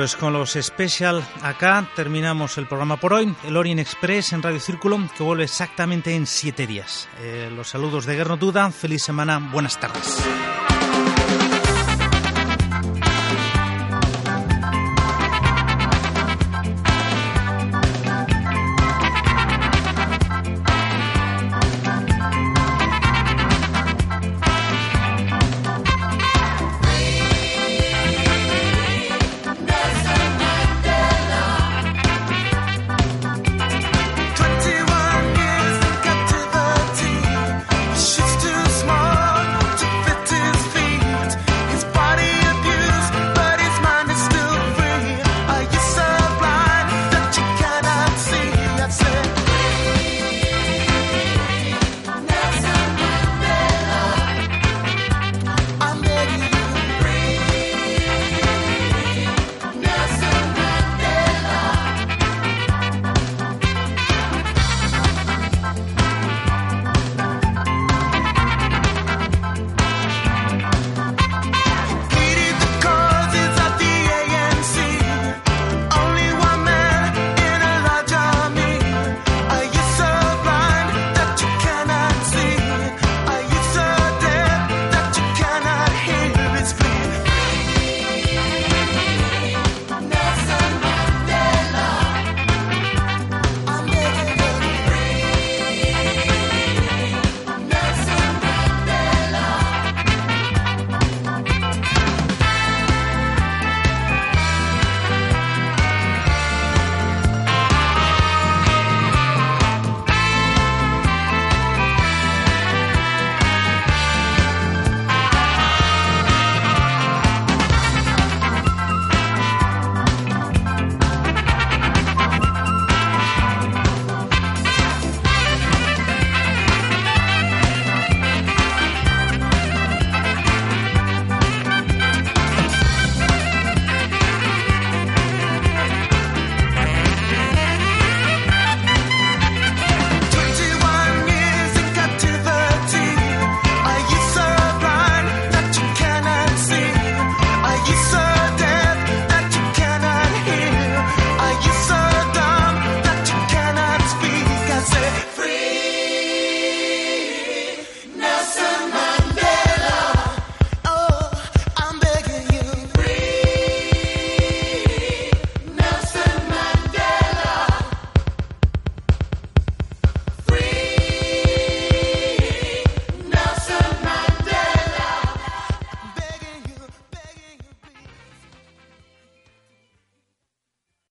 Pues 0.00 0.16
con 0.16 0.32
los 0.32 0.52
special 0.52 1.22
acá 1.42 1.86
terminamos 1.94 2.56
el 2.56 2.66
programa 2.66 2.96
por 2.96 3.12
hoy. 3.12 3.36
El 3.44 3.54
Orient 3.54 3.80
Express 3.80 4.32
en 4.32 4.42
Radio 4.42 4.58
Círculo, 4.58 4.98
que 5.14 5.22
vuelve 5.22 5.44
exactamente 5.44 6.14
en 6.14 6.26
siete 6.26 6.66
días. 6.66 7.06
Eh, 7.20 7.52
los 7.54 7.68
saludos 7.68 8.06
de 8.06 8.16
Guerno 8.16 8.38
Duda. 8.38 8.70
Feliz 8.70 9.02
semana. 9.02 9.50
Buenas 9.52 9.78
tardes. 9.78 10.24